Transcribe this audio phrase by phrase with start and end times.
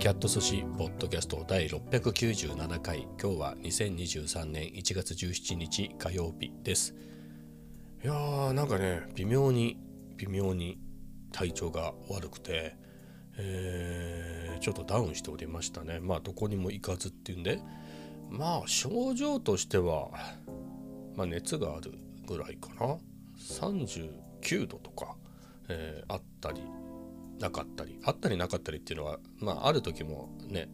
[0.00, 3.06] キャット寿司ポッドキャスト第697回。
[3.22, 6.94] 今日は2023年1月17日火曜日です。
[8.02, 9.76] いやーなんかね微妙に
[10.16, 10.78] 微妙に
[11.32, 12.76] 体調が悪くて、
[13.36, 16.00] えー、ちょっとダウンしておりましたね。
[16.00, 17.60] まあどこにも行かずっていうんで。
[18.30, 20.08] まあ症状としては
[21.14, 21.92] まあ熱がある
[22.26, 22.96] ぐらいかな。
[23.38, 25.14] 39度とか、
[25.68, 26.62] えー、あったり
[27.40, 30.68] なかったりあったりなかったりっていうのはまあある時もね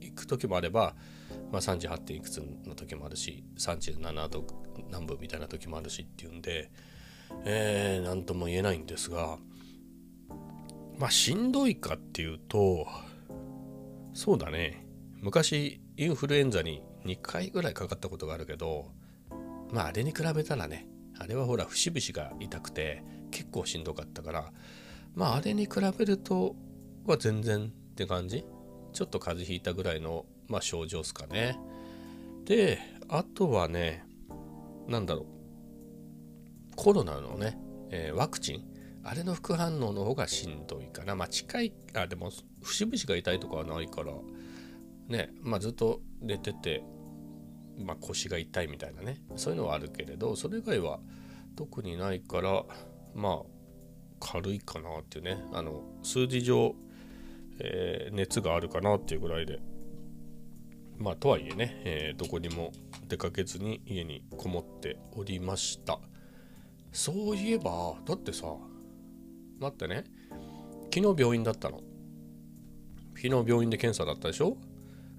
[0.00, 0.94] 行く時もあれば、
[1.50, 1.98] まあ、38.
[1.98, 4.44] 点いくつの時もあるし37度
[4.86, 6.70] 南部みたいな時もあるしっていうんで
[7.44, 9.38] えー、何とも言えないんですが
[10.98, 12.86] まあしんどいかっていうと
[14.14, 14.86] そうだね
[15.20, 18.90] 昔インフルエンザに2回ぐらいかかったことがあるけど
[19.70, 20.86] まああれに比べたらね
[21.18, 24.52] あれはほら節々が痛くて結構しんどかったから
[25.14, 26.56] まああれに比べると
[27.06, 28.44] は全然って感じ。
[28.92, 31.58] ちょっと風邪ひいたぐらいの、まあ、症状っすかね。
[32.44, 34.04] であとはね
[34.88, 35.26] 何だろう。
[36.76, 37.58] コロナのね、
[37.90, 38.64] えー、ワクチン。
[39.04, 41.16] あれの副反応の方がしんどいかな。
[41.16, 42.30] まあ近いあでも
[42.62, 44.12] 節々が痛いとかはないから。
[45.08, 46.84] ねまあずっと寝てて
[47.78, 49.22] まあ、腰が痛いみたいなね。
[49.36, 51.00] そういうのはあるけれどそれ以外は
[51.56, 52.64] 特にないから。
[53.14, 53.51] まあ
[54.22, 55.42] 軽いかなっていうね。
[55.52, 56.76] あの数字上、
[57.58, 59.58] えー、熱があるかなっていうぐらいで。
[60.98, 62.70] まあとはいえね、えー、どこにも
[63.08, 65.98] 出かけずに家にこもっておりました。
[66.92, 68.46] そういえばだってさ
[69.58, 70.04] 待ってね。
[70.94, 71.80] 昨日病院だったの。
[73.16, 74.56] 昨日病院で検査だったでしょ。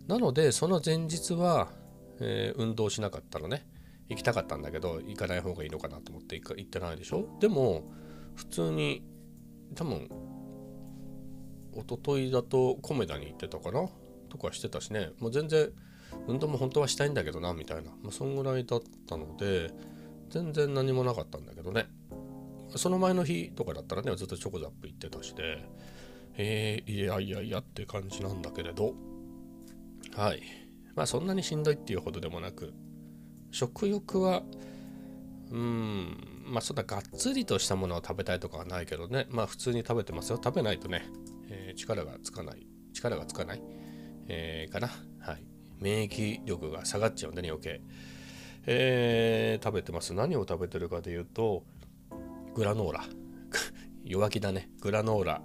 [0.07, 1.71] なのでその前日は、
[2.19, 3.67] えー、運動しなかったのね。
[4.09, 7.27] 行きたかったんだけど行かない方がいいのかなと思って行ってないでしょ。
[7.39, 7.91] でも
[8.35, 9.03] 普通に
[9.75, 10.09] 多分
[11.75, 13.87] 一昨日だとコメダに行ってたかな？
[14.29, 15.11] とかしてたしね。
[15.19, 15.69] もう全然
[16.27, 19.71] 運動も本当はしたいんだけどなみたいな、まあ、そんぐらいだったので
[20.29, 21.87] 全然何もなかったんだけどね。
[22.75, 25.63] その前の日とかだったらねずっとチョコザップ行ってたしで
[26.35, 28.93] えー、いやいやいやって感じなんだけれど。
[30.15, 30.41] はい。
[30.95, 32.73] まあそんなにしんどいっていうほどでもなく
[33.51, 34.43] 食欲は
[35.51, 39.27] うーんまあそんながっつりとしたものを食べたいとかはないけどね。
[39.29, 40.39] まあ普通に食べてますよ。
[40.43, 41.05] 食べないとね、
[41.49, 42.67] えー、力がつかない。
[42.93, 43.61] 力がつかない、
[44.27, 44.89] えー、かな。
[45.19, 45.45] はい。
[45.79, 47.81] 免疫力が下がっちゃうんでね余計。
[48.65, 50.13] えー、食べてます。
[50.13, 51.63] 何を食べてるかでいうと
[52.53, 53.03] グラノーラ。
[54.05, 54.69] 弱気だね。
[54.81, 55.41] グラノーラ、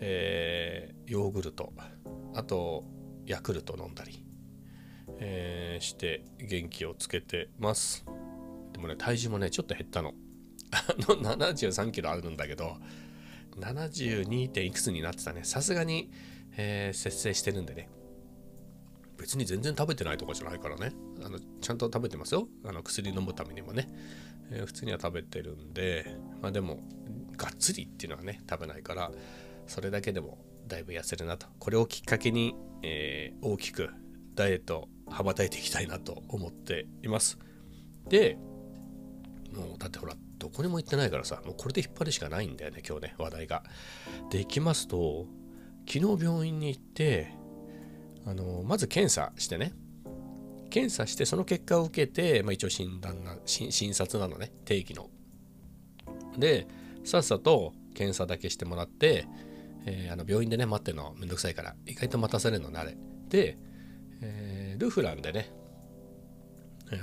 [0.00, 1.72] えー、ヨーグルト。
[2.34, 2.84] あと
[3.26, 4.24] ヤクルト飲んだり、
[5.18, 8.04] えー、して元気をつけてます。
[8.72, 10.14] でもね体重もねちょっと減ったの。
[10.72, 12.76] あの73キロあるんだけど、
[13.58, 14.50] 72.
[14.50, 15.44] 点いくつになってたね。
[15.44, 16.10] さすがに、
[16.56, 17.88] えー、節制してるんでね。
[19.16, 20.92] 別に全然食べてないとかじゃないからね。
[21.24, 22.48] あのちゃんと食べてますよ。
[22.64, 23.88] あの薬飲むためにもね、
[24.50, 26.80] えー、普通には食べてるんで、まあでも、
[27.36, 29.10] がっつりっていうのはね、食べないから、
[29.66, 31.46] それだけでもだいぶ痩せるなと。
[31.58, 33.90] これをきっかけに、えー、大きく
[34.34, 37.38] ダイエット羽ばたいていきたいなと思っています。
[38.08, 38.38] で、
[39.52, 43.62] もうだってほらどこにも行ってないからさもうこれで引っ張るしかないんだよね今日ね話題が。
[44.30, 45.26] で行きますと
[45.86, 47.32] 昨日病院に行って
[48.26, 49.72] あのまず検査してね
[50.70, 55.08] 検査してその結果を受けて、まあ、一応診断な診察なのね定期の。
[56.36, 56.66] で
[57.04, 59.26] さっさと検査だけしてもらって、
[59.86, 62.96] えー、あの病院でね待ってるのめんどくさいから意外と待たされるのねあれ。
[63.28, 63.58] で、
[64.20, 65.50] えー、ルフランでね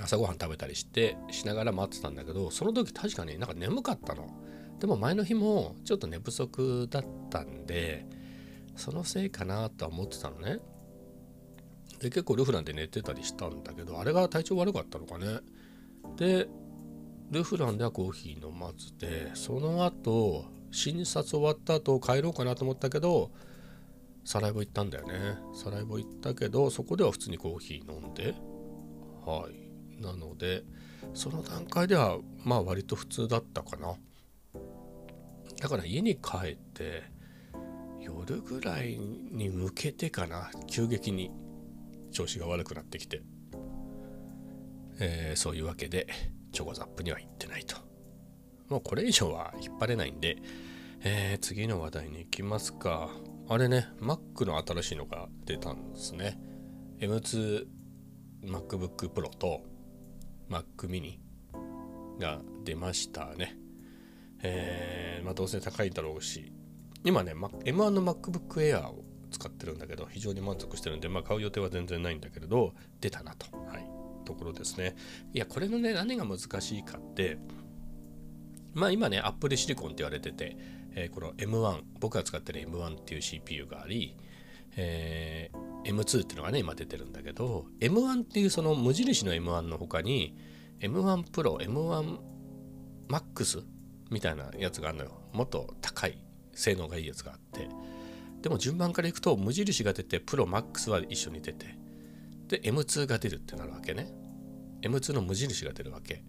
[0.04, 4.28] 朝ごはん食べたりしてしながら待ってたんだけどその時確かになんか眠かったの。
[4.80, 8.06] でも前の日もちょっと寝不足だったんで
[8.76, 10.60] そのせいかなとは思ってたのね。
[12.00, 15.40] で結構ルフランで寝てたりしたんだけどあれが体調悪かったのかね。
[16.18, 16.48] で
[17.32, 23.32] ルフランではコーヒー飲まずでその後診察終わった後帰ろうかなと思ったけど
[24.26, 25.38] サライボ行ったんだよね。
[25.54, 28.36] サライボ行ったけどそこでは普通にコーヒー飲んで
[29.26, 29.65] はい。
[30.00, 30.64] なので
[31.14, 33.96] その段階ではまあ割と普通だったかな。
[35.62, 37.04] だから家に帰って
[38.02, 40.52] 夜ぐらいに向けてかな。
[40.68, 41.32] 急激に
[42.12, 43.22] 調子が悪くなってきて、
[45.00, 46.08] えー、そういうわけで
[46.52, 47.78] チョコザップには行ってないと。
[48.70, 50.38] もうこれ以上は引っ張れないんで、
[51.04, 53.10] えー、次の話題に行きますか。
[53.48, 56.40] あれね Mac の新しいのが出たんですね。
[57.00, 57.68] M2
[58.44, 59.62] MacBook Pro と
[60.50, 61.18] Mac mini
[62.20, 63.58] が出ましたね。
[64.42, 66.52] えー、まあどうせ高いだろうし、
[67.04, 73.88] 今ね、M1 の MacBook Air を使ってるんだけど非常に満足してるんで、まあ、買う予定は全然ないんだけれど出たなと、はい、
[74.26, 74.96] ところですね。
[75.34, 77.38] いやこれのね何が難しいかって
[78.74, 80.58] まあ今ねアップルシリコンって言われてて、
[80.96, 84.16] えー、この M1 僕が使ってる M1 っていう CPU があり、
[84.78, 90.36] えー、M2 っていうのがね今出てるんだけど M1 っていうその無印の M1 の他に
[90.80, 92.18] M1 Pro、M1
[93.08, 93.64] Max
[94.12, 95.12] みたいなやつがあるのよ。
[95.34, 96.18] もっと高い
[96.54, 97.70] 性能がいいやつがあって。
[98.42, 101.78] でも順番からいくと無印が出て Pro Max は一緒に出て
[102.48, 104.12] で M2 が出るってなるわけね。
[104.82, 106.24] M2 の無印が出るわけ。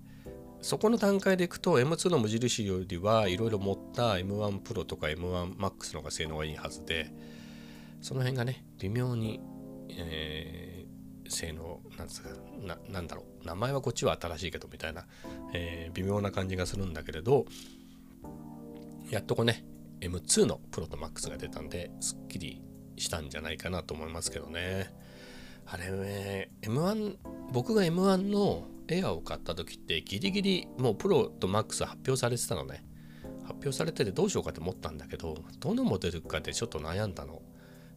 [0.63, 7.13] そこの段階でいくと M2 の無印よりはいろいろ持った M1 Pro とか M1 Max の方が性能がいいはずで
[8.07, 9.41] その辺がね微妙に、
[9.91, 10.77] えー
[11.29, 12.29] 性能なんですか
[12.63, 15.07] ななんだろう名前はこっちは新しいけどみたいな、
[15.53, 17.47] えー、微妙な感じがするんだけれど
[19.11, 19.65] やっとこね
[20.01, 22.63] M2 のプロとマックスが出たんですっきり
[22.97, 24.95] したんじゃないかなと思いますけどね。
[25.67, 27.17] あれね M1
[27.53, 32.85] 僕が M1 のエアを買った時ってギリギリもうプロとマックス発表されてたのね。
[33.43, 37.43] 発表されててどうしようかと思ったんだけどどのモデルかでちょっと悩んだの。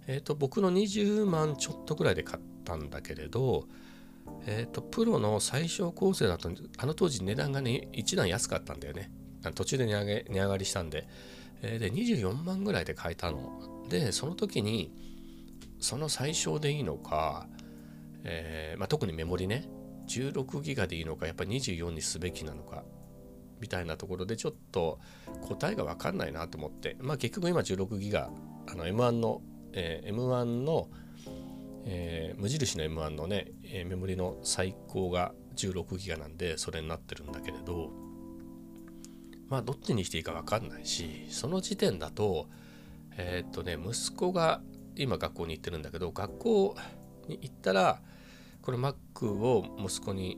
[0.09, 3.67] え、ー、と僕の20万ちょっとぐらいで買ったんだけれど、
[4.47, 9.11] えっ、ー、とプロの最小構成だとあの当時値段がね一段安かったんだよね。
[9.53, 11.07] 途中で値上げ値上がりしたんで、
[11.61, 13.85] えー、で24万ぐらいで買えたの。
[13.87, 14.91] でその時に
[15.79, 17.47] その最小でいいのか、
[18.23, 19.69] えーまあ、特にメモリね
[20.07, 22.83] 16ギガでいいのかやっぱり24にすべきなのか
[23.61, 24.99] みたいなところでちょっと
[25.43, 26.97] 答えが分かんないなと思って。
[26.99, 28.31] まあ結局今16ギガ
[28.67, 30.89] あの M1 のえー、M1 の、
[31.85, 37.91] えー、無印の M1 のね、えー、メモリの最高が16ギガなんでそれになってるんだけれど
[39.49, 42.47] まあどっちにしていいか分かんないしその時点だと
[43.17, 44.61] えっとね息子が
[44.95, 46.75] 今学校に行ってるんだけど学校
[47.27, 48.01] に行ったら
[48.61, 50.37] これ Mac を息子に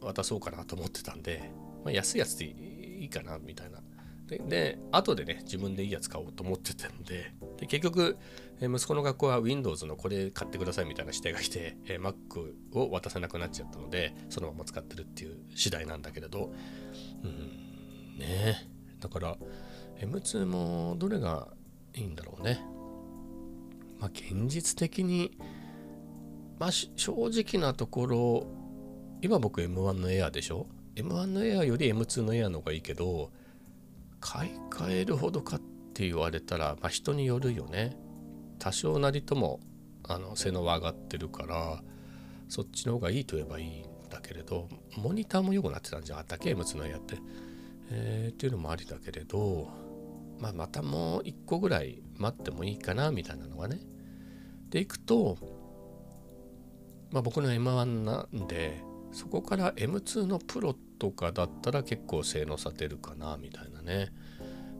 [0.00, 1.50] 渡そうかなと思ってたんで、
[1.84, 3.80] まあ、安いやつでいいかなみたいな。
[4.26, 8.18] でで後でね自分でいいやつ買おうと思ってたんでで結局
[8.60, 12.14] え息子の学校は Windows のこれ買ってくださいみたいな指定が来てえ Mac
[12.72, 16.52] を渡せなくなっちゃったのでそのまま使ってるっていう次第なんだけれど。
[17.22, 18.68] うんね。
[18.98, 19.36] だから
[20.00, 21.46] M2 もどれが
[21.94, 22.60] いいんだろうね。
[24.00, 25.38] まあ現実的に
[26.58, 28.46] まあ正直なところ
[29.20, 30.66] 今僕 M1 の Air でしょ
[30.96, 33.30] ？M1 の Air より M2 の Air の方がいいけど
[34.18, 37.96] 買い替えるほどかってって言われたら、まあ、人によるよね。
[38.58, 39.60] 多少なりとも
[40.04, 41.82] あの性能は上がってるから
[42.48, 47.16] そっちの方がいいと言えばいいんだけれどモニターも良くなってたんじゃなかったっけ M2 のやって、
[47.90, 49.68] えー、っていうのもありだけれど、
[50.38, 53.80] まあ、またもう1個ぐらい待ってもいいかなみたいなのがね。
[54.70, 55.36] でいくと、
[57.10, 58.80] まあ、僕の M1 なんで
[59.12, 64.12] そこから M2 のプロとかだったら結構性能差出るかなみたいなね。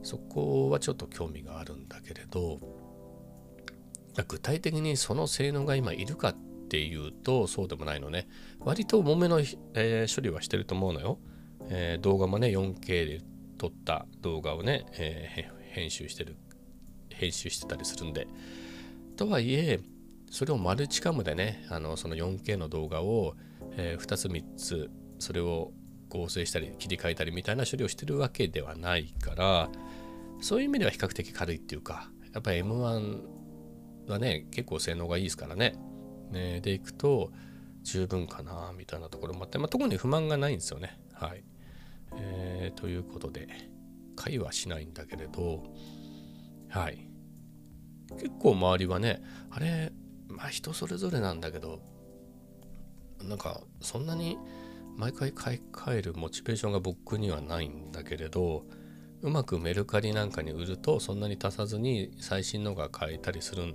[0.03, 2.59] そこはちょっと興味があるんだけれど
[4.27, 6.35] 具体的にその性能が今いるかっ
[6.69, 8.27] ていうとそうでもないのね。
[8.59, 9.39] 割と重めの、
[9.73, 11.19] えー、処理はしてると思うのよ、
[11.69, 13.21] えー、動画もね 4K で
[13.57, 16.37] 撮った動画をね、えー、編集してる
[17.09, 18.27] 編集してたりするんで。
[19.15, 19.79] とはいえ
[20.31, 23.35] それをマルチカムでねあのその 4K の動画を、
[23.77, 25.71] え2つ3つそれを
[26.09, 29.69] 合成したり切り替えたりみたいな処理をしてるわけではないから
[30.43, 33.21] そういう意味では比較的軽いっていうかやっぱり M1
[34.07, 35.75] はね結構性能がいいですからね。
[36.31, 37.31] ねでいくと
[37.83, 40.99] 十分かなみたいなところもあって、まあ、特に不満がないんですよね。
[41.13, 41.43] はい。
[42.15, 43.47] えー、ということで
[44.15, 45.63] 会話しないんだけれど
[46.69, 47.07] はい
[48.17, 49.91] 結構周りはねあれ
[50.27, 51.81] まあ人それぞれなんだけど
[53.23, 54.37] なんかそんなに
[54.95, 58.65] 毎回買い替えるモチベーションが僕にはないんだけれど
[59.23, 63.73] うまくメルカリなんかに売るとそんなに足さずに最新のが買えたりする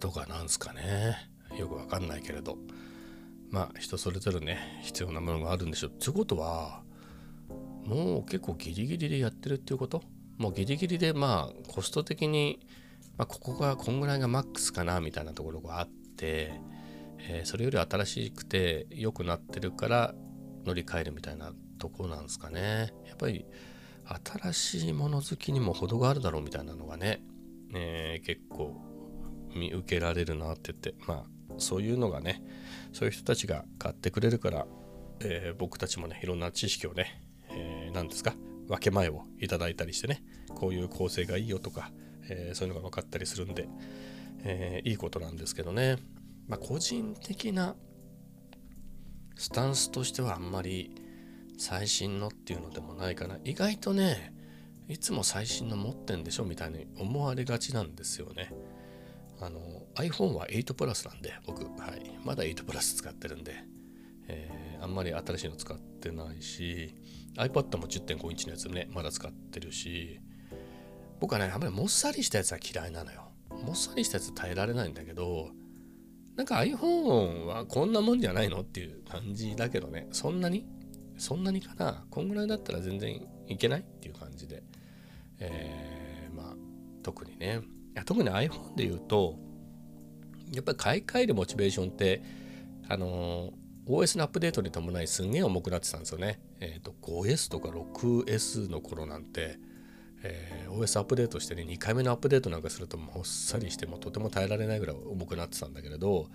[0.00, 1.16] とかなんすかね。
[1.58, 2.56] よくわかんないけれど。
[3.50, 5.90] まあ人それぞれね必要なものがあるんでしょう。
[5.90, 6.82] ってことは
[7.84, 10.02] もう結構ギリギリでやってるっていうこと？
[10.38, 12.66] もうギリギリでまあコスト的に、
[13.18, 16.52] まあ、ここがこんぐらいがマックスかなみたいなところがあって
[17.24, 20.14] えー、それより新しくて良くなってるから
[20.64, 22.92] 乗り換えるみたいなとこなんですかね。
[23.06, 23.44] やっぱり
[24.24, 27.22] 新しいもの好きにも程があるだろうみたいなのがね、
[27.74, 28.80] えー、結構
[29.54, 31.24] 見受けられるなって言ってまあ
[31.58, 32.42] そういうのがね
[32.92, 34.66] そういう人たちが買ってくれるから、
[35.20, 38.34] えー、僕たちもねいろんな知識をね何、えー、ですか
[38.68, 40.22] 分け前をいただいたりしてね
[40.54, 41.90] こういう構成がいいよとか、
[42.28, 43.68] えー、そういうのが分かったりするんで、
[44.44, 45.96] えー、いいことなんですけどね、
[46.48, 47.74] まあ、個人的な
[49.36, 50.94] スタンスとしてはあんまり
[51.58, 53.38] 最新のっていうのでもないかな。
[53.44, 54.34] 意外とね
[54.88, 58.52] いつも最新の持ってんでしょみたいに思われがちなんですよね。
[59.40, 59.60] あの
[59.96, 63.54] iPhone は8プラスなんで僕、はい、まだ8プラス使ってるんで、
[64.28, 66.94] えー、あんまり新しいの使ってないし
[67.36, 70.20] iPad も10.5インチのやつねまだ使ってるし。
[71.22, 73.30] 僕はねあんまりもっさりしたやつは嫌いなのよ。
[73.48, 75.50] もっさりしたやつ耐えられないんだけど
[76.34, 80.08] なんか iPhone はこんなもんじゃないのっていう感じだけどね。
[80.10, 80.66] そんなに
[81.18, 82.04] そんなにかな？
[82.10, 84.62] こんぐらいだったら全然いけないっていう感じで、
[85.38, 86.56] えー、まあ
[87.02, 87.60] 特にね
[88.04, 89.36] 特に iPhone で言うと
[90.52, 92.22] やっぱり買い替えるモチベーションって
[92.88, 93.52] あの
[93.86, 96.40] OS のアップデートに伴いすんげえ重くなってたんですよね。
[96.60, 99.58] えっ、ー、と 5S とか 6S の頃なんて、
[100.22, 106.28] えー、OS アップデートしてね2回目のアップデートなんかするともっさりしてもとても耐えられないぐらい重くなってたんだけれど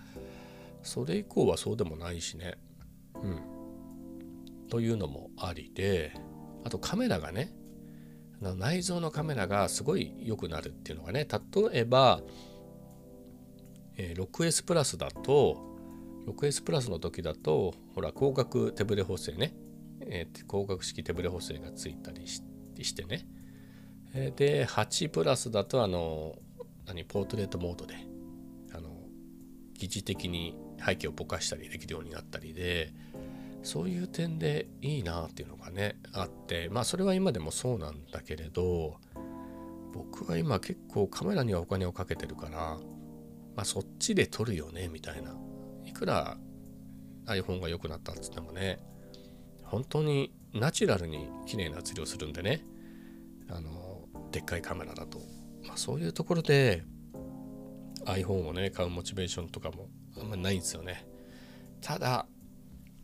[0.84, 2.58] それ以降はそうでもないしね。
[3.16, 3.57] うん。
[4.70, 6.14] というのもありで
[6.64, 7.54] あとカメラがね
[8.42, 12.22] 内蔵のカメラがすごい良くなるっていうのがね例えば、
[13.98, 15.58] え、6S プラスだと
[16.28, 19.56] 6S プラスの時だとほら光学手ブレ補正ね、
[20.02, 22.42] えー、光学式手ブレ補正がついたりし
[22.94, 23.28] てね、
[24.14, 26.36] で8プラスだとあの
[26.86, 27.96] 何ポートレートモードで
[28.76, 28.90] あの
[29.74, 32.94] 疑似的に背景をぼかしたりできるようになったりで
[33.68, 38.96] そういう点でいいなっていうのがねあってまあそれは今でもそうなんだけれど
[39.94, 42.78] 僕は今結構カメラにはお金をかけてるから、
[43.56, 45.36] まあ、そっちで撮るよねみたいな。
[45.86, 46.38] いくら
[47.26, 48.80] iPhone が良くなったっつってもね
[49.64, 52.66] 本当にナチュラルに綺麗な写りをするんでね
[53.50, 55.20] あのでっかいカメラだと、
[55.66, 56.84] まあ、そういうところで
[58.06, 61.06] iPhone をね買うモチベーションとかもあんまりないんですよね。
[61.82, 62.28] ただ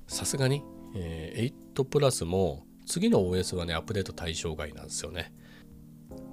[0.07, 0.63] さすがに、
[0.95, 5.33] えー、8プラスも次の OS はねアップデート対象外なんですよね。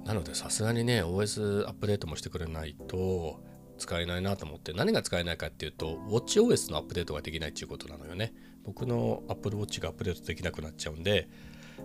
[0.05, 3.41] なのでさすがにね OS アップデートもしてくれないと
[3.77, 8.33] 使えないなと思って何が使えないかっていうと WatchOS のアップデートができないっていうことなのよね。
[8.63, 11.29] 僕の Apple Watch がアップデートできなくなっちゃうんで、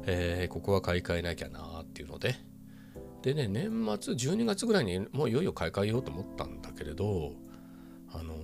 [0.05, 2.35] えー、ここは買い替えなきゃなっていうので。
[3.23, 7.33] でね年末12月ぐらいにもういよいよ買い替えようと思ったんだけれど
[8.13, 8.39] あのー、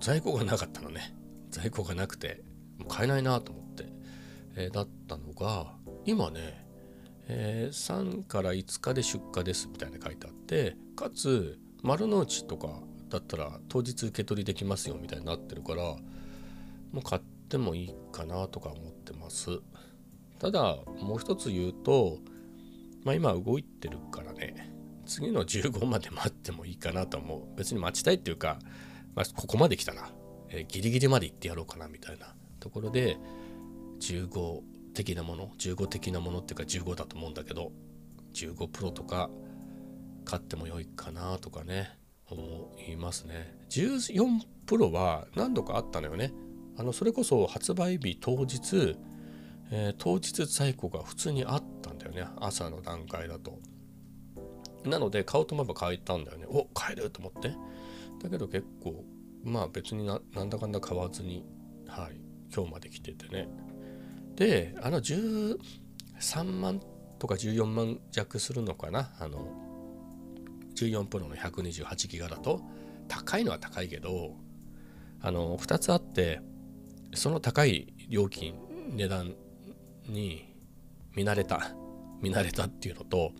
[0.00, 1.14] 在庫がなかったのね。
[1.50, 2.47] 在庫がなくて。
[2.86, 3.86] 買えないなと思って、
[4.56, 5.72] えー、だったのが
[6.04, 6.64] 今ね、
[7.28, 19.60] えー、3から5日で出荷ですみたいな書いてあってかつ丸の内とかだったら当日受け取りできますよみたいになってるからもう買ってもいいかなとか思ってます。
[20.38, 22.18] ただもう一つ言うと
[23.04, 24.72] まあ今動いてるからね
[25.04, 27.56] 次の15まで待ってもいいかなと思う。
[27.56, 28.58] 別に待ちたいっていうか、
[29.14, 30.10] まあ、ここまで来たな、
[30.50, 32.34] えー、ギリギリまで行ってやろうかなみたいな。
[32.58, 33.16] ところで
[34.00, 34.60] 15
[34.94, 37.72] 的なもの15的なものっていうか15だと思うんだけど
[38.34, 39.30] 15プロとか
[40.24, 41.98] 買っても良いかなとかね
[42.30, 43.56] 思いますね。
[43.70, 46.32] 14プロは何度かあったのよね。
[46.76, 48.96] あのそれこそ発売日当日、
[49.70, 52.26] えー、当日在庫が普通にあったんだよね。
[52.36, 53.58] 朝の段階だと。
[54.84, 56.46] なので買おうと思えば買えたんだよね。
[56.48, 57.54] お買えると思って。
[58.22, 59.04] だけど結構
[59.42, 61.46] まあ別になんだかんだ買わずに
[61.86, 62.27] はい。
[62.54, 63.48] 今日まで来ててね。
[64.36, 65.58] であの13
[66.60, 66.80] 万
[67.18, 69.10] とか14万弱するのかな？
[69.18, 69.52] あの
[70.74, 72.60] 14プロの128ギガだと？
[73.08, 74.34] 高いのは高いけど
[75.20, 76.40] あの2つあって
[77.14, 78.54] その高い料金
[78.94, 79.34] 値段
[80.06, 80.54] に
[81.16, 81.72] 見慣れた
[82.20, 83.32] 見慣れたっていうのと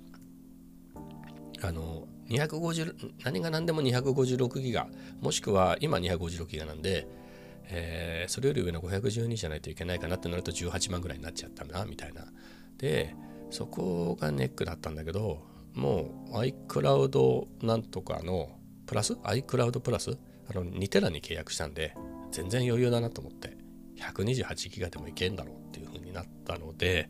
[1.63, 4.89] あの250何が何でも256ギガ
[5.21, 7.07] もしくは今256ギガなんで
[7.71, 12.27] えー、それより上の512じゃないといけないかなってなると18万ぐらいになっちゃったなみたいな。
[12.79, 13.15] で
[13.51, 15.43] そこがネックだったんだけど
[15.75, 18.51] もう iCloud なんとかの
[18.87, 20.19] プラス iCloud プラス
[20.51, 21.95] あの2テラに契約したんで
[22.31, 23.57] 全然余裕だなと思って
[23.99, 27.09] 128ギガでもいけんだろうっていう風になったので、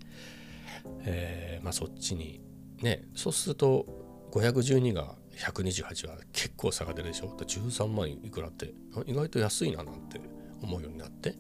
[1.05, 2.41] えー、まあそっちに
[2.83, 3.87] ねそうすると
[4.33, 8.73] 512が128は結構差が出るでしょ？13万いくらって
[9.07, 10.21] 意外と安いななんて
[10.63, 11.35] 思うようになって。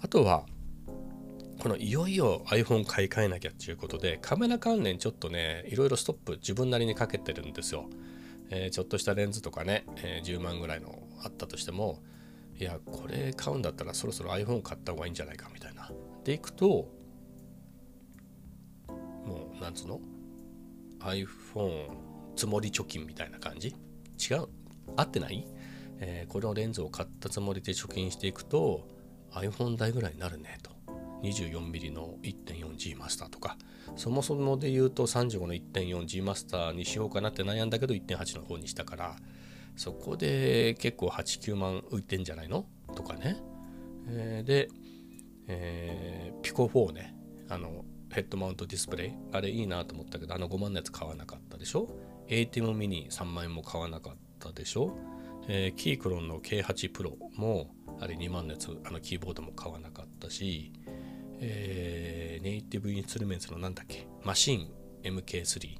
[0.00, 0.46] あとは
[1.60, 7.90] このいよいよ iPhone 買い替えなきゃっていうことでカメラ関連ちょっとねいろいろストップ自分なりにかけてるんですよ、
[8.48, 12.02] えー、ちょっとしたレンズとかね、えー、10万ぐらいのあったとしても
[12.58, 15.90] いやこれ買うんだったらそろそろ iPhone 買った方がいいんじゃないかみたいな。
[16.24, 16.88] でいくと
[19.26, 20.00] もうなんつうの
[21.00, 21.88] ？iPhone
[22.36, 23.68] 積もり貯金みたいな感じ？
[23.68, 24.48] 違う？
[24.96, 25.46] 合ってない、
[26.00, 28.88] えー、このレンズを買ったつもりで貯金していくと
[29.32, 30.70] iPhone 代ぐらいになるねと。
[31.22, 33.58] 24mm の 1.4G マスターとか。
[33.96, 39.16] そもそもで言うと35の 1.4G マスターにしようかなって悩んだけど1.8の方にしたから
[39.76, 43.36] そこで結構89万浮いてんじゃないのとかね、
[44.08, 44.68] えー、で、
[45.48, 47.14] えー、ピコ4ね。
[47.48, 49.12] あのヘッドマウントディスプレイ。
[49.32, 51.88] あれいいなと思ったけどあの5万のやつ買わなかったでしょ
[52.28, 54.96] ？ATEM ミニ3万円も買わなかったでしょ、
[55.52, 60.72] えー、キークロンの K8 プロもあれ2万のやつあのキーボードも買わなかったし、
[61.40, 64.70] えー、ネイティブインストゥルメンツのなんだっけマシン
[65.02, 65.78] MK3、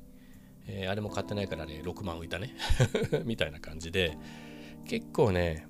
[0.67, 2.57] えー、あれも買ってないからね6万浮いたね。
[3.25, 4.19] みたいな感じで。
[4.87, 5.69] 結構ね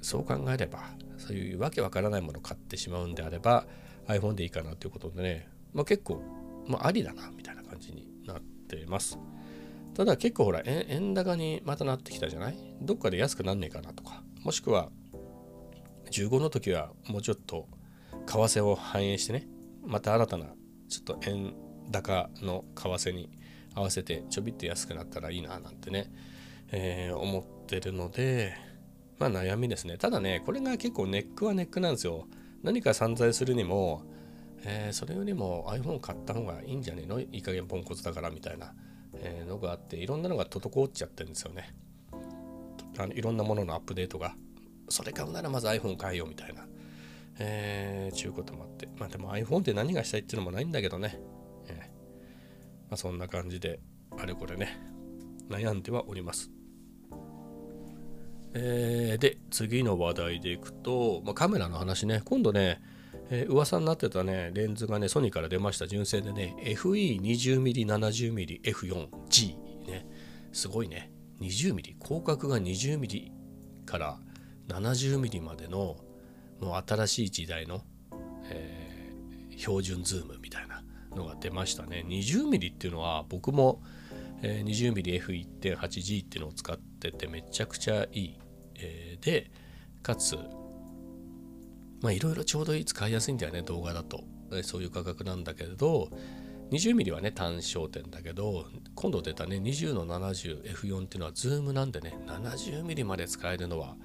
[0.00, 3.66] そう考えればそういうわけわからないものを買ってしまうんであれば
[4.08, 6.20] iPhone でいいかなということでね、まあ、結構、
[6.66, 9.16] まあ、ありだなみたいな感じになってます。
[9.94, 12.56] ただ結構ほら円高にまたなってきたじゃない？
[12.80, 14.22] どっかで安くなんねえかなとか。
[14.42, 14.90] もしくは
[16.10, 17.68] 15の時はもうちょっと
[18.26, 19.46] 為替を反映してね。
[19.86, 20.46] また新たな
[20.88, 21.54] ちょっと円
[21.90, 23.30] 高の為替に
[23.74, 26.12] 合わせてちょびっと安くなったらいいななんてね、
[26.70, 28.54] えー、思ってるので
[29.18, 29.96] まあ悩みですね。
[29.96, 32.26] ただねこれが結構ネックはネックなんですよ。
[32.62, 34.02] 何か散財するにも、
[34.64, 37.20] えー、それよりも iPhone 買った方がいいんじゃねえの？
[37.20, 38.74] いい加減ポンコツだからみたいな、
[39.24, 41.74] えー、のがあっていろんなのが滞っちゃってるんですよね。
[42.98, 44.36] あのいろんなもののアップデートが。
[44.90, 46.66] それ買うならまず iPhone 買えようみたいな。
[47.38, 48.86] えー、ちゅうこともあって。
[48.98, 51.18] まあでも iPhone って何がしたいっていうのもないんだけどね、
[51.66, 51.84] えー、ま
[52.90, 53.80] あ、そんな感じで
[54.16, 54.78] あれこれね。
[55.48, 56.50] 悩んではおります。
[58.54, 62.80] えー、で、次の話題でいくと、まあ、カメラの話ね、今度ね、
[63.30, 70.06] えー、噂になってたね、レンズがね、ソニーから出ました、純正でね、FE20mm70mmF4G ね、
[70.52, 73.30] すごいね、20mm、広角が 20mm
[73.84, 74.18] から
[74.68, 75.96] 70mm までの、
[76.60, 77.82] もう新しい時代の、
[78.50, 80.82] えー、標準ズームみたいな
[81.14, 82.04] のが出ましたね。
[82.06, 83.82] 20mm っていうのは、僕も、
[84.42, 88.38] えー、20mmF1.8G っていうのを使っててめちゃくちゃいい。
[88.76, 89.52] えー、で
[90.02, 90.36] かつ
[92.04, 94.24] まあいろいろちょうどいい使いやすいんだよね動画だと、
[94.62, 96.10] そういう価格なんだけれど
[96.70, 103.96] 20mm はね単焦点だけど今度出たね20の 70F4 っていうのはズームなんでね 70mm まで使えるのは、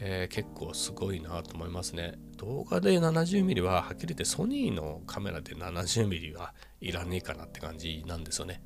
[0.00, 2.14] えー、結構すごいなと思いますね。
[2.38, 8.62] 動画で 70mm ははっきり言ってソニーのカメラで 70mm はいらねえかなって感じなんですよね。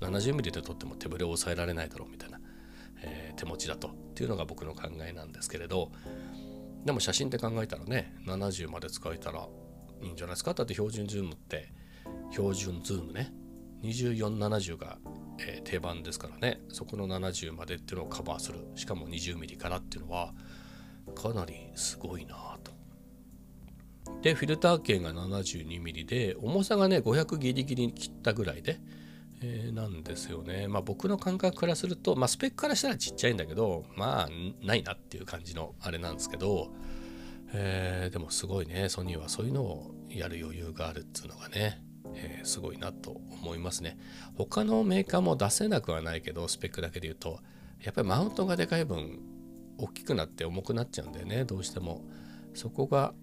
[0.00, 2.38] 70mm で撮っても手ぶれを抑えられないだろうみたいな
[3.02, 3.88] えー、手持ちだと。
[3.88, 5.92] っていうのが僕の考えなんですけれど
[6.84, 9.48] でも写真って考えたらね70まで使えたら
[10.00, 10.54] いいんじゃないですか？
[10.54, 11.72] だって標準ズームって。
[12.30, 13.32] 標準ズームね。
[13.82, 14.98] 2470が、
[15.40, 16.60] え、定番ですからね。
[16.68, 18.60] そこの70までっていうのをカバーする。
[18.74, 20.34] しかも 20mm からっていうのは
[21.14, 22.72] かなりすごいなと。
[24.22, 28.80] でフィルター径が 72mm で重さがね500ギリギリに切ったぐらいで
[29.40, 30.66] えー、なんですよね。
[30.68, 34.28] まあ僕の感覚からすると、まあスペックからしたらちっちゃいんだけど、まあ
[34.66, 36.72] ないなっていう感じのあれなんですけど、
[37.52, 41.82] えー、でもすごいね、ソニーはそういうのをやる余裕があるっていうのがね、
[42.14, 43.98] えー、すごいなと思いますね。
[44.36, 47.40] 他のメーカーも出せなくはないけど、スペックだけで言うと、
[47.82, 49.20] やっぱりマウントがでかい分、
[49.78, 52.04] 大きくなって重くなっちゃうんだよね、どうしても。
[52.54, 53.14] そこが、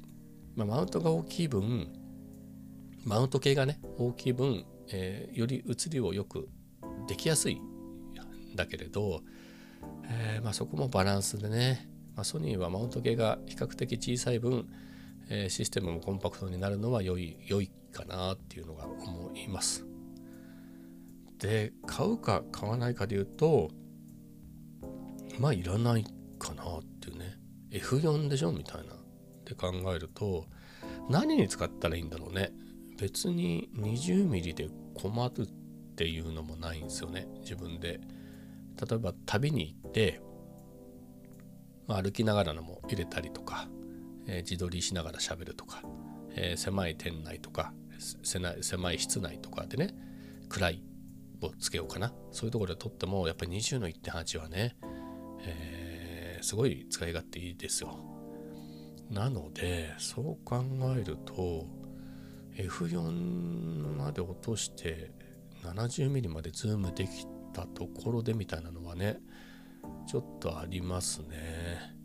[0.56, 1.92] まあ、マウントが大きい分、
[3.04, 6.50] マウント系がね、大きい分、えー、より写りをよく
[7.08, 9.22] できやすいんだけれど、
[10.08, 14.68] えー、まあ、そこもバランスでね、まあ、ソニーはマウント系が比較的小さい分、
[15.30, 19.86] えー、システムもコンパクトになるのは良い良いかなっていうのが思います。
[21.40, 23.70] で買うか買わないかで言うと
[25.40, 26.06] まあいらない
[26.40, 27.38] かなっていうね。
[27.72, 28.94] F4 でしょみたいな。
[28.94, 28.98] っ
[29.46, 30.46] て考えると
[31.10, 32.52] 何に使ったらいいんだろうね。
[32.98, 35.48] 別に 20mm で困るっ
[35.96, 37.28] ていうのもないんですよね。
[37.42, 38.00] 自分で。
[38.78, 40.22] 例えば旅に行って、
[41.88, 43.70] まあ、歩きながらのも入れたりとか、
[44.28, 45.82] えー、自撮りしながら喋るとか、
[46.36, 47.74] えー、狭い店内とか
[48.62, 49.96] 狭い室内とかでね
[50.50, 50.84] 暗い
[51.42, 52.14] をつけようかな。
[52.32, 54.76] そういうところで撮ってもやっぱり20の1.8はね、
[55.42, 57.98] えー、すごい使い勝手いいですよ。
[59.10, 60.64] なのでそう考
[60.98, 61.68] えると
[62.56, 65.12] F4 まで落として
[65.64, 69.20] 70mm までズームできたところでみたいなのはね
[70.08, 71.96] ちょっとありますね。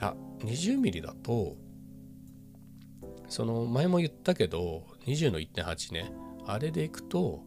[0.00, 1.56] あ 20mm だと
[3.28, 6.12] その前も言ったけど20の1.8ね。
[6.46, 7.42] あれでいくと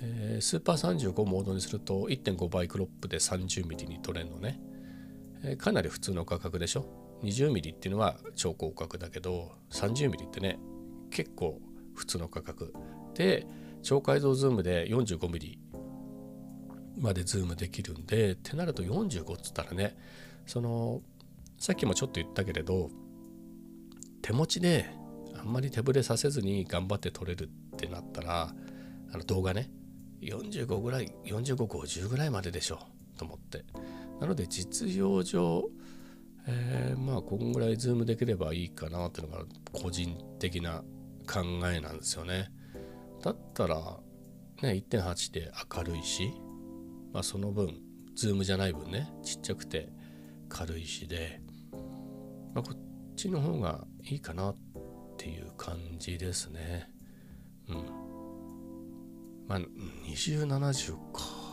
[0.00, 4.60] えー、スーパー35モードにすると1.5倍クロップで 30mm に撮れるのね、
[5.42, 6.86] えー、かなり普通の画角でしょ
[7.22, 10.58] ？20mm っていうのは超広角だけど 30mm ってね
[11.10, 11.60] 結構
[11.94, 12.72] 普通の画角
[13.14, 13.46] で
[13.82, 15.58] 超解像ズームで 45mm
[16.98, 19.96] までズームできるんでってなると45っつったらね
[20.46, 21.02] その
[21.58, 22.90] さっきもちょっと言ったけれど
[24.22, 24.90] 手持ちで
[25.38, 28.54] あんまり手ぶれさせずに頑張って撮れるってなったら
[29.12, 29.70] あの動画ね
[30.22, 32.78] 45ぐらい4550ぐらいまででしょ
[33.18, 33.64] と思って。
[34.20, 35.68] なので実用上、
[36.46, 40.82] えー、まあこんぐらいズームできればいいかなっていうのが個人的な
[41.26, 42.50] 考えなんですよね。
[43.22, 44.00] だったら
[44.62, 46.32] ね1.8で明るいし
[47.12, 47.80] まあその分
[48.14, 49.88] ズームじゃない分ねちっちゃくて
[50.48, 51.40] 軽いしで、
[52.54, 54.56] まあ、こっちの方がいいかなっ
[55.18, 56.90] ていう感じですね。
[57.68, 57.76] うん。
[59.48, 59.60] まあ
[60.06, 61.46] 2070か。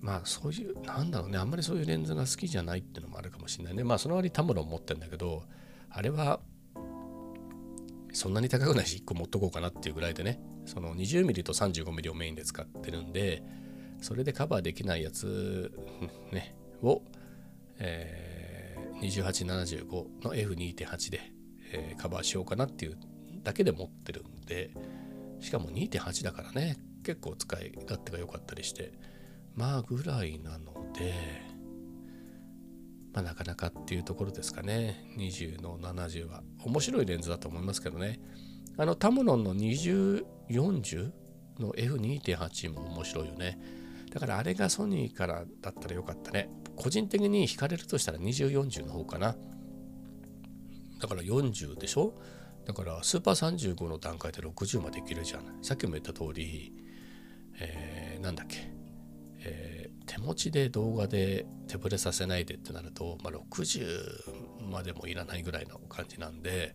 [0.00, 3.84] まあそういうなんだろうねあんまりそういうレンズが好きじゃないってのもあるかもしれないね。
[3.84, 5.44] まあその割タムロン持ってんだけど
[5.90, 6.40] あれは
[8.12, 10.40] そんなに高くないし1個持っとこうかなっていうぐらいでね。
[10.68, 13.42] その 20mm と 35mm をメインで使ってるんで
[14.00, 15.72] それでカバーできないやつ
[16.30, 17.02] ねを、
[17.78, 19.86] えー、2875
[20.22, 21.20] の F2.8 で、
[21.72, 22.98] えー、カバーしようかなっていう
[23.42, 24.70] だけで持ってるんで
[25.40, 28.92] しかも2.8だからね結構使い勝手が良かったりして
[29.54, 31.14] まあぐらいなので
[33.18, 35.04] まあなかなかっていうところですかね。
[35.16, 36.44] 20の70は。
[36.64, 38.20] 面白いレンズだと思いますけどね。
[38.76, 41.10] あのタムロンの2040
[41.58, 43.58] の F2.8 も面白いよね。
[44.12, 46.48] だからあれがソニーからだったらよかったね。
[46.76, 49.36] 個人的に惹かれるとしたら2040の方かな。
[51.00, 52.14] だから40でしょ？
[52.66, 56.72] だからスーパー35の段階で60までいけるじゃないさっきも言った通り、
[57.58, 58.58] えー、なんだっけ、
[59.40, 59.77] えー、
[60.08, 66.74] 手持ちで動画で手ぶれさせないでってなると、まあ、60までもいらないぐらいの感じなんで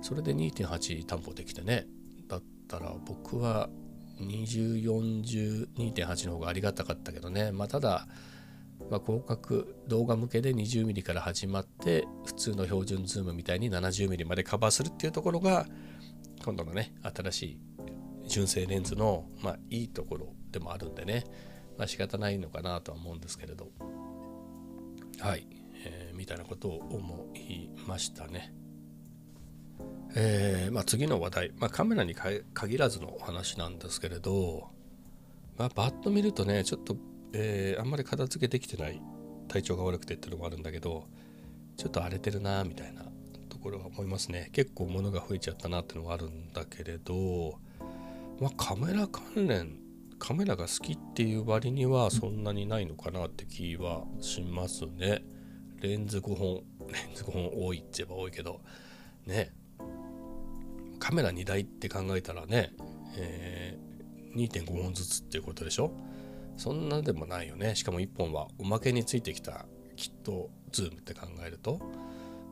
[0.00, 1.86] それで2.8担保できてね
[2.28, 3.68] だったら僕は
[4.20, 7.50] 2042.8の方がありがたかったけどね。
[7.50, 8.06] まあただ
[8.90, 15.66] まあ、広角動画向けで 20mm から始まって普通の標準ズームみたいに 70mm までカバーするっていうところが
[16.44, 17.60] 今度のね新しい
[18.26, 21.24] 純正レンズの、まあ、いいところでもあるんでね、
[21.82, 23.72] まあ、仕方ないのかなとは思うんですけれど。
[25.18, 25.48] はい、
[25.84, 28.54] えー、みたいなことを思いましたね。
[30.14, 34.68] えーまあ、次の話題、まあ、カメラに限らずのお話なんですけれど、
[35.56, 36.96] まあ、バッと見るとねちょっと
[37.32, 39.00] えー、あんまり片付けできてない
[39.48, 41.08] 体調が悪くてっていうのもあるんだけど
[41.78, 43.06] ちょっと荒れてるなみたいな
[43.48, 44.50] ところは思いますね。
[44.52, 47.58] 結構物が増えちゃったなっていうのがあるんだけれど。
[48.40, 49.81] まあカメラ関連
[50.24, 55.24] カメラが好きっていう割にはそんなにないのかなって気はしますね。
[55.80, 58.60] レンズ5本 レンズ5本多いって言えば多いけど
[59.26, 59.52] ね。
[61.00, 62.72] カメラ2台って考えたらね、
[63.16, 65.90] えー、2.5本ずつっていうことでしょ？
[66.56, 67.74] そんなでもないよね。
[67.74, 71.80] しかも1本はおまけについてきたキットズームって考えると、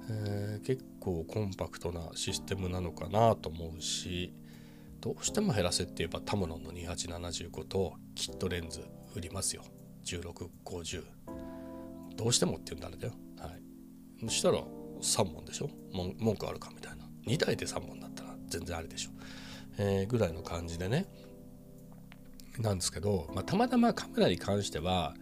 [0.08, 4.34] えー、結構コンパクトなシステムなのかなと思うし
[5.00, 8.82] どうしても減らせって言えばタムロンの2875とキットレンズ
[9.14, 9.62] 売りますよ。
[10.04, 11.04] 1650
[12.16, 13.14] どうしてもって言うんだあれだよ。
[13.38, 13.62] はい。
[14.26, 14.58] そしたら
[15.00, 15.70] 3本でしょ？
[15.92, 17.04] 文句あるかみたいな。
[17.26, 19.10] 2台で3本だったら全然あれでしょ、
[19.78, 21.06] えー、ぐらいの感じでね。
[22.58, 25.14] なんですけど、まあ、たまたまカメラに関しては、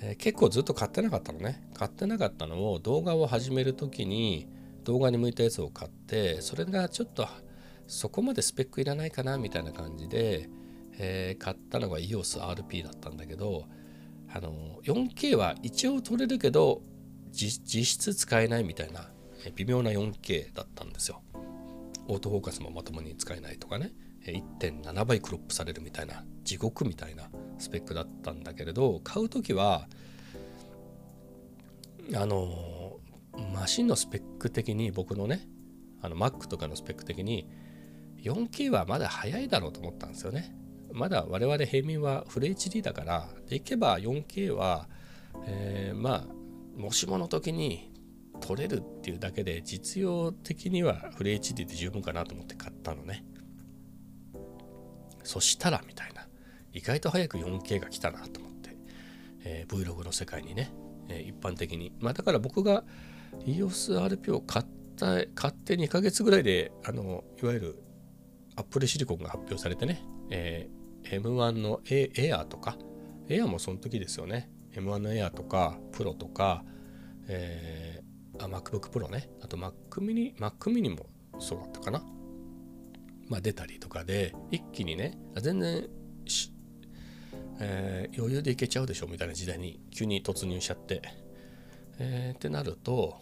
[0.00, 1.68] えー、結構ずっと買ってなかったのね。
[1.74, 4.48] 買ってなかったのを動画を始める時に
[4.82, 7.28] 動画に向いたやつを買ってそれがちょっと
[7.86, 10.48] そこまでスペックいらないかなみたいな感じで、
[10.98, 13.66] えー、買ったのが EOSRP だったんだけど
[14.32, 16.82] あの 4K は一応撮れるけど
[17.30, 19.10] 実質使えないみたいな
[19.54, 21.22] 微妙な 4K だったんですよ。
[22.08, 23.92] オートフォーカスもまともに使えないとかね
[24.24, 29.88] 1.7倍クロップされるみたいな地獄みたいなスペックだったんだけれど買う時は
[32.14, 32.98] あの
[33.52, 35.48] マシンのスペック的に僕のね
[36.00, 37.48] あの Mac とかのスペック的に
[38.26, 40.54] 4K はまだ早いだろうと思ったんですよね。
[40.92, 44.88] まだ我々平民はフル HD だからでいけば 4K は、
[45.46, 47.92] えー、まあもしもの時に
[48.40, 53.24] 撮れるっていうだけで実用的にはフル HD で十分かなと思って買ったのね。
[55.22, 56.26] そしたらみたいな。
[56.72, 58.76] 意外と早く 4K が来たなと思って、
[59.44, 60.70] えー、Vlog の世界にね、
[61.08, 61.92] えー、一般的に。
[62.00, 62.84] まあだから僕が
[63.46, 67.85] EOSRP を買った買って2ヶ月ぐらいであのいわゆる
[68.56, 72.76] アップルシリコンが発表されてね、えー、M1 のエエアとか
[73.28, 74.50] エアもその時ですよね。
[74.74, 76.64] M1 のエアとかプロとか、
[77.28, 79.30] えー、あ MacBook Pro ね。
[79.42, 81.06] あと Mac mini Mac mini も
[81.38, 82.02] そうだったかな。
[83.28, 85.88] まあ出たりとかで一気にね全然
[87.58, 91.02] えー、余裕でいけちゃうでしょみたいな時代に急に突入しちゃって、
[91.98, 93.16] えー、ってなると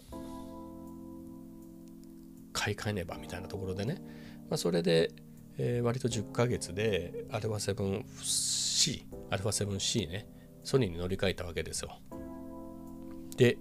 [2.52, 4.00] 買い替えねばみたいなところでね、
[4.49, 5.11] まあ、それで、
[5.57, 10.27] えー、割と10ヶ月で α7C、α7C ね、
[10.63, 11.99] ソニーに乗り換えたわけですよ。
[13.37, 13.57] で、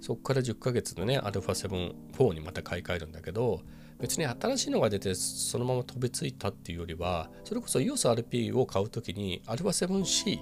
[0.00, 3.62] そこから10ヶ月のね、α7-4 にまた買い替えるんだけど、
[3.98, 10.38] 別に新しいのが出てそのまま飛びついたっていうよりは、それこそ EOSRP を買うときに α7C、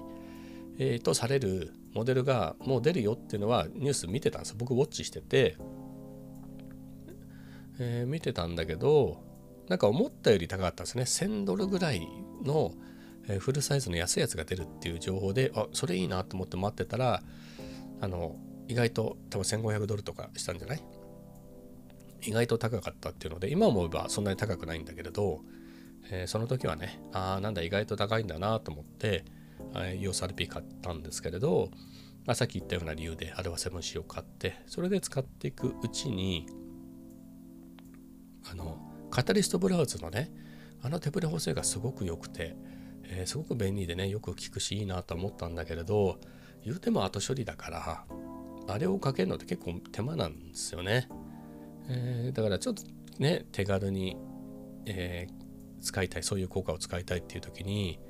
[0.79, 4.57] えー、とされるモデルがもう出るよっていうのはニュース見てたんですよ。
[4.59, 5.57] 僕ウォッチしてて、
[7.79, 9.23] えー、見てたんだけど、
[9.72, 11.04] なんか思ったより高かったんですね。
[11.04, 12.06] 1000ドルぐらい
[12.44, 12.74] の、
[13.38, 17.22] フルサイズの安いやつが出るっていう情報で、あ、それいいなと思って待ってたら、
[18.02, 18.36] あの、
[18.68, 20.84] 意外と多分1500ドルとかしたんじゃない？
[22.20, 25.40] 意外と高かったっていうので、今思えばそんなに高くないんだけれど、
[26.10, 29.24] えー、その時はね、ああ、なんだ、意外と高いんだなと思って、
[29.74, 31.70] えー、EOSRP 買ったんですけれど、
[32.26, 36.46] まあ、さっき言ったような理由で α7C を買って、それで使っていくうちに、
[38.50, 40.32] あのカタリストブラウズのね
[40.82, 42.56] あの手ブレ補正がすごく良くて、
[43.04, 46.18] えー、すごく便利でねよく効くしいいなと思ったんだけれど
[46.64, 48.04] 言うても後処理だから
[48.68, 51.08] あれをかけるのって結構手間なんですよね、
[51.90, 52.84] えー、だからちょっと
[53.18, 54.16] ね手軽に、
[54.86, 58.00] えー、使いたいそういう効果を使いたいっていう時に、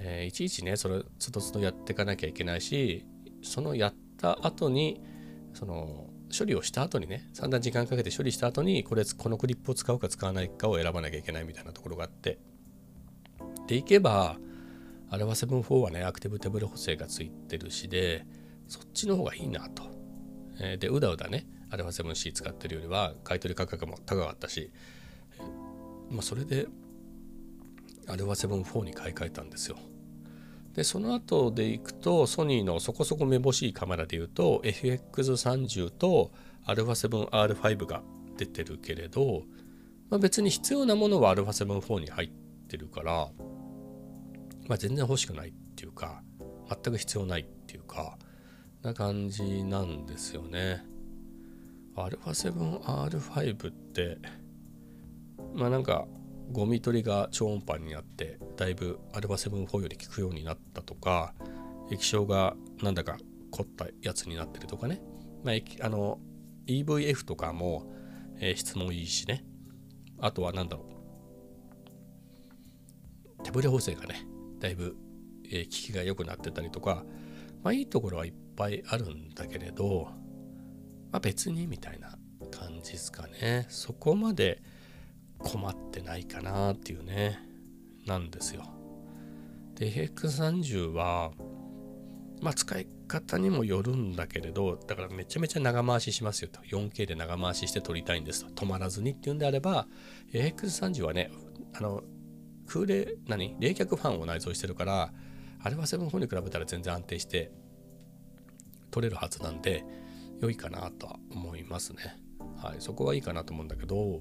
[0.00, 3.06] えいちいちねそれつどつどやっていかなきゃいけないし
[3.42, 5.00] そのやった後に
[5.54, 12.38] その処理をした後にね、散々時間かけて処理した後に、これ、このクリップを使うか使わないかを選ばなきゃいけないみたいなところがあって。
[13.66, 14.36] でいけば、
[15.10, 18.24] アルファ7-4はね、アクティブテーブル補正がついてるしで、
[18.66, 19.84] そっちの方がいいなと。
[20.58, 24.72] えー、で、うだうだね、アルファ 7C 使ってるよりは、買取価格も高かったし、
[26.10, 26.66] まあ、それで、
[28.08, 29.76] アルファ7-4に買い替えたんですよ。
[30.73, 36.31] でその後でいくとソニーのそこそこめぼしいカメラでいうと FX30 と
[36.67, 38.03] α7R5 が
[38.37, 39.43] 出てるけれど、
[40.09, 42.29] まあ、別に必要なものは α7-4 に入っ
[42.67, 43.29] てるから、
[44.67, 46.21] まあ、全然欲しくないっていうか
[46.69, 48.17] 全く必要ないっていうか
[48.83, 50.85] な感じなんですよね。
[51.95, 54.19] α7R5 って
[55.55, 56.07] まあなんか
[56.52, 61.34] ゴミ取りが超音波になってだいぶ α7-4 より効くようになったとか
[61.90, 63.18] 液晶がなんだか
[63.50, 65.02] 凝ったやつになってるとかね、
[65.44, 66.18] まあ、あの
[66.66, 67.92] EVF とかも、
[68.38, 69.44] えー、質もいいしね。
[70.20, 70.84] あとは何だろ
[73.40, 73.42] う。
[73.42, 74.24] 手ブレ補正がね
[74.60, 74.96] だいぶ、
[75.50, 77.04] えー、効きが良くなってたりとか
[77.62, 80.08] まあいいところはいっぱいあるんだけれど
[81.10, 82.16] まあ別にみたいな
[82.50, 83.66] 感じですかね。
[83.68, 84.62] そこまで
[85.42, 87.38] 困ってないかなっていうね
[88.06, 88.64] なんですよ。
[89.74, 91.32] で FX30 は
[92.40, 99.86] まあ使い方にもよるんだけれどだからめちゃめちゃ長回ししますよと 4K で長回しして撮りたいんですと止まらずにっていうんであれば
[100.32, 101.30] FX30 はね
[101.74, 102.02] あの
[102.66, 103.56] 空冷何？
[103.58, 105.12] 冷却ファンを内蔵してるから
[105.62, 107.52] あれは7-4に比べたら全然安定して
[108.90, 109.84] 撮れるはずなんで
[110.40, 112.16] 良いかなとは思いますね。
[112.56, 114.20] はい、そこはいいかなと思うんだけど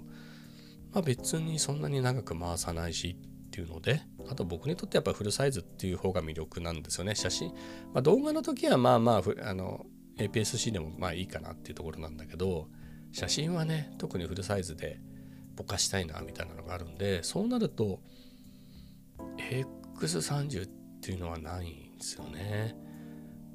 [0.93, 7.15] まあ、別にそんなに長く回さないしっていうのであと僕にとってやっぱフルサイズっていう方が魅力なんですよね。
[7.15, 7.49] 写真、
[7.93, 9.85] まあ、動画の時はまあまああの
[10.17, 12.69] APS-C でもまあいいかなっていうところなんだけど
[13.11, 15.01] 写真はね特にフルサイズで
[15.55, 17.99] ぼかしたいなみたいなのがあるんでそうなると
[19.99, 20.69] X30 っ
[21.01, 22.75] ていうのはないんですよね。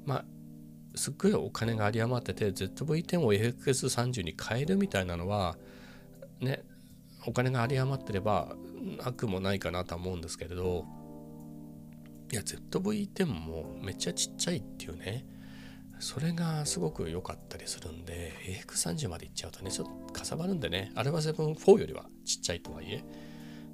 [0.05, 0.25] まあ
[0.95, 5.57] すっごいお金が有り余ってて ZV-10 を FX30 に変えるみたいなのは
[6.39, 6.63] ね
[7.27, 8.55] お金が有り余ってれば
[9.03, 10.85] なくもないかなとは思うんですけれど
[12.31, 15.25] いや ZV-10 もめっちゃちっちゃいっていうね
[15.99, 18.31] それがすごく良かったりするんで
[18.65, 23.03] AX30 までいっちゃうとねちょっとかさばるんでねアルファ7-4よりはちっちゃいとはいえっ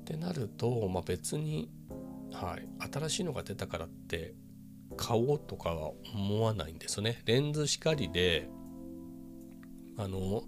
[0.04, 1.70] てなると、まあ、別に、
[2.32, 4.34] はい、新しいのが出たからって
[4.98, 7.22] 買おうとかは思わないんですよね。
[7.26, 8.50] レンズしかりで
[9.98, 10.44] あの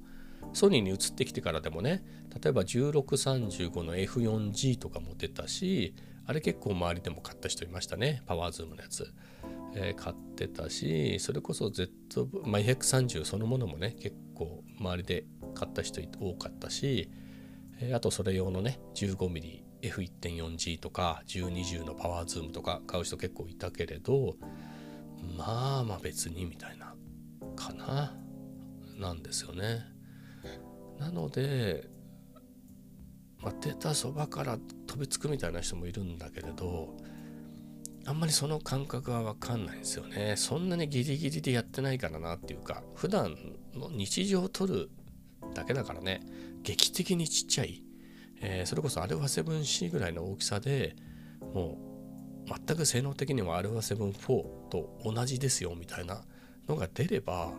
[0.53, 2.03] ソニーに移ってきてからでもね
[2.41, 5.95] 例えば1635の F4G とかも出たし
[6.25, 9.13] あれ結構周りでも買った人いましたねパワーズームのやつ、
[9.75, 11.89] えー、買ってたしそれこそ Z、
[12.45, 17.09] まあ、EX30 そのものもね結構周りで買った人多かったし、
[17.79, 24.35] えー、あとそれ用のね 15mm F1.4G とか1020のパワーズームとか買う人結構いたけれど
[25.37, 26.95] まあまあ別にみたいな
[27.55, 28.15] かな
[28.97, 29.83] なんですよね。
[30.99, 31.89] なので、
[33.45, 36.95] まあ、出たそばから飛びつくみたいな人もいるんだけれど
[38.07, 40.35] あんまりその感覚は分かんないんですよね。
[40.37, 43.35] そんなにギリギリでやってないからなっていうか普段
[43.73, 44.91] の日常を撮る
[45.55, 46.21] だけだからね。
[46.61, 47.83] 劇的にちっちゃい、
[48.41, 50.95] えー、それこそ α7C ぐらいの大きさで
[51.53, 51.79] も
[52.47, 54.13] う全く性能的には α7-4
[54.69, 56.21] と同じですよみたいな
[56.67, 57.53] のが出れば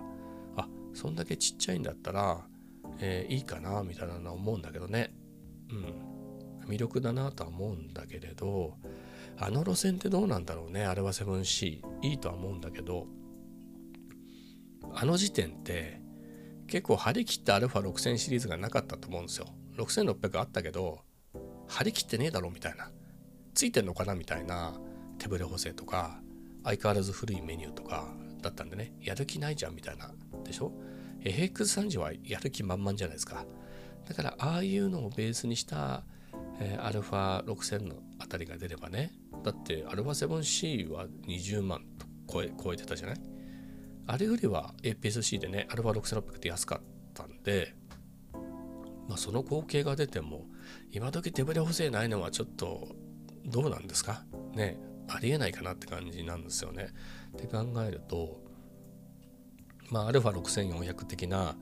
[0.56, 2.46] あそんだけちっちゃいんだったら、
[3.00, 5.12] えー、いいかなみたいなのは思うんだけどね。
[5.70, 6.16] うん。
[6.66, 8.74] 魅力だなとは思うんだけれど
[9.38, 10.84] あの路線ってどうなんだろうね。
[10.84, 13.06] あれは 7C いいとは思うんだけど
[14.92, 16.00] あの時点って
[16.66, 19.46] 結構張り切った α6000 シリーズがなかったと思うんですよ。
[19.78, 21.00] 6600あったけど
[21.68, 22.90] 張り切ってねえだろみたいな。
[23.54, 24.74] ついてんのかなみたいな。
[25.18, 26.20] 手ブレ補正とか
[26.64, 28.08] 相変わらず古いメニューとか
[28.42, 28.92] だったんでね。
[29.00, 30.10] やる気ないじゃんみたいな。
[30.44, 30.72] でしょ
[31.22, 33.46] ？FX30 はやる気満々じゃないですか。
[34.07, 36.03] だからああいうのをベースにした、
[36.59, 39.11] えー、α6000 のあたりが出ればね
[39.43, 43.17] だって α7C は20万と超え超えてたじゃない
[44.07, 46.81] あれよりは APS-C でね α6600 って安かっ
[47.13, 47.73] たんで
[49.07, 50.45] まあその光景が出ても
[50.91, 52.89] 今時手ぶれ補正ないのはちょっと
[53.45, 56.87] どうなんですかねありえないかなって感じなんですよね。
[57.37, 58.39] って考えると
[59.91, 61.55] まあ α6400 的な、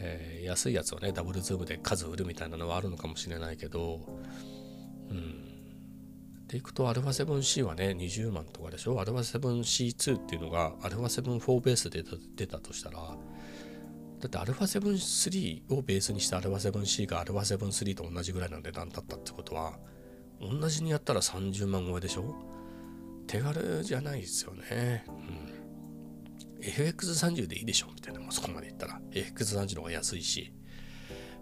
[0.00, 4.06] えー、安いやつをねダブルズームで数売るみたいなのはあるのかもしれないけど
[5.10, 5.46] うん
[6.48, 12.04] でいくと α7C はね20万とかでしょ α7C2 っていうのが α7-4 ベースで
[12.36, 19.78] 出たとしたらだって α7-3 をベースにした α7C が α7-3 と同じぐらいの値段だったってことは
[20.40, 22.34] 同じにやったら30万超えでしょ
[23.26, 25.04] 手軽じゃないですよね。
[25.08, 25.39] うん。
[26.61, 29.01] FX30 でいいでしょみたいな、もうそこまでいったら。
[29.11, 30.53] FX30 の方が安いし、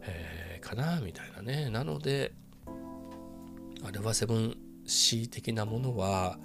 [0.02, 1.70] えー、かなみたいなね。
[1.70, 2.34] なので、
[3.84, 4.56] アルファ7
[4.86, 6.38] C 的なものは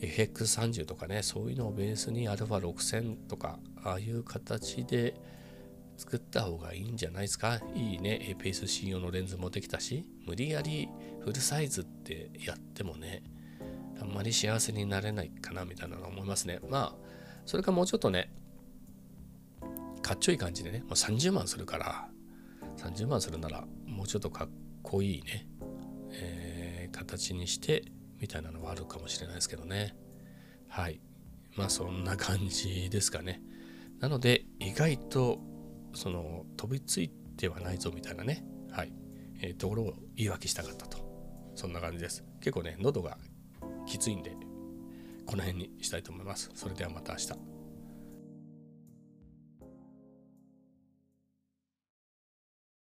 [0.00, 5.14] FX30 とかねそういうのをベースに α6000 とかああいう形で
[5.96, 7.60] 作った方がいいんじゃないですか。
[7.76, 8.36] いいね。
[8.36, 10.04] APS-C 用のレンズもできたし。
[10.26, 10.88] 無理やり
[11.24, 13.22] フルサイズってやってもね
[14.00, 16.58] あんまり幸せになれないかなみたいなの思いますね。
[16.68, 16.94] まあ
[17.46, 18.30] それかもうちょっとね
[20.02, 22.08] かっちょい感じでねもう30万するから
[22.76, 24.48] 30万するならもうちょっとかっ
[24.82, 25.48] こいいね
[26.12, 27.84] え形にして
[28.20, 29.96] みたいなのはあるかもしれないですけどね。
[30.68, 31.00] はい。
[31.56, 33.42] まあそんな感じですかね。
[34.00, 35.40] なので意外と
[35.92, 38.44] その飛びついてはないぞみたいなね。
[38.70, 38.92] はい、
[39.40, 40.98] えー、ところを言い訳したかったと。
[41.54, 42.24] そんな感じです。
[42.40, 43.18] 結構ね喉が
[43.86, 44.36] きついんで。
[45.26, 46.50] この辺にしたいと思います。
[46.54, 47.53] それではまた明日。